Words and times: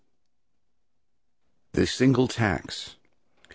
THE 1.73 1.85
SINGLE 1.85 2.27
TAX. 2.27 2.95